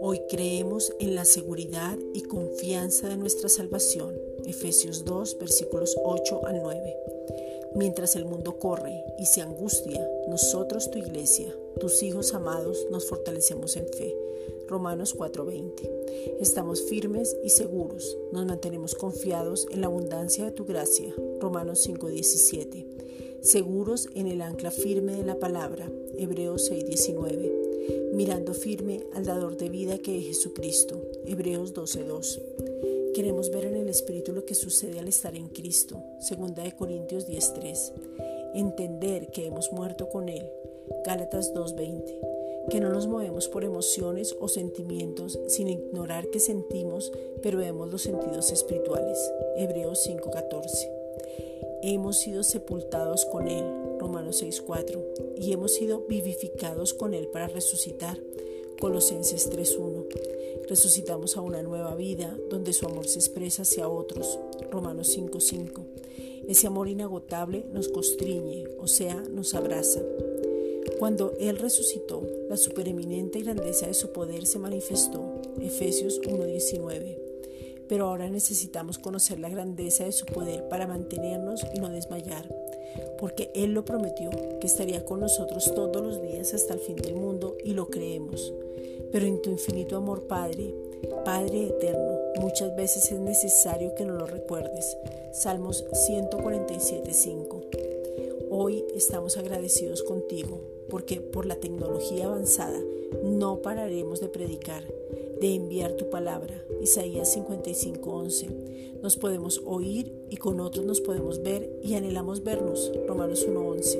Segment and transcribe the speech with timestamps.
[0.00, 4.20] Hoy creemos en la seguridad y confianza de nuestra salvación.
[4.44, 6.96] Efesios 2, versículos 8 al 9.
[7.74, 13.76] Mientras el mundo corre y se angustia, nosotros, tu iglesia, tus hijos amados, nos fortalecemos
[13.76, 14.14] en fe.
[14.68, 15.90] Romanos 4:20.
[16.40, 21.14] Estamos firmes y seguros, nos mantenemos confiados en la abundancia de tu gracia.
[21.40, 22.86] Romanos 5:17.
[23.42, 25.90] Seguros en el ancla firme de la palabra.
[26.16, 27.62] Hebreos 6:19
[28.12, 31.02] mirando firme al dador de vida que es Jesucristo.
[31.26, 32.40] Hebreos 12:2.
[33.14, 36.02] Queremos ver en el Espíritu lo que sucede al estar en Cristo.
[36.20, 37.92] Segunda de Corintios 10:3.
[38.54, 40.46] Entender que hemos muerto con Él.
[41.04, 42.20] Gálatas 2:20.
[42.70, 47.10] Que no nos movemos por emociones o sentimientos sin ignorar que sentimos,
[47.42, 49.18] pero vemos los sentidos espirituales.
[49.56, 51.01] Hebreos 5:14.
[51.82, 53.64] Hemos sido sepultados con Él
[54.02, 58.18] Romanos 6.4, y hemos sido vivificados con Él para resucitar.
[58.80, 60.06] Colosenses 3.1.
[60.68, 64.40] Resucitamos a una nueva vida donde su amor se expresa hacia otros.
[64.72, 65.84] Romanos 5.5.
[66.48, 70.02] Ese amor inagotable nos constriñe, o sea, nos abraza.
[70.98, 75.40] Cuando Él resucitó, la supereminente grandeza de su poder se manifestó.
[75.60, 77.31] Efesios 1.19.
[77.92, 82.48] Pero ahora necesitamos conocer la grandeza de su poder para mantenernos y no desmayar
[83.18, 87.16] porque Él lo prometió, que estaría con nosotros todos los días hasta el fin del
[87.16, 88.54] mundo y lo creemos.
[89.12, 90.74] Pero en tu infinito amor, Padre,
[91.22, 94.96] Padre eterno, muchas veces es necesario que no lo recuerdes.
[95.34, 98.48] Salmos 147.5.
[98.50, 102.80] Hoy estamos agradecidos contigo porque por la tecnología avanzada
[103.22, 104.82] no pararemos de predicar
[105.42, 106.54] de enviar tu palabra.
[106.80, 109.00] Isaías 55:11.
[109.02, 112.92] Nos podemos oír y con otros nos podemos ver y anhelamos vernos.
[113.08, 113.98] Romanos 1:11.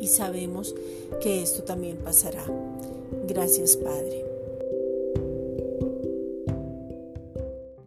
[0.00, 0.76] Y sabemos
[1.20, 2.46] que esto también pasará.
[3.26, 4.27] Gracias Padre.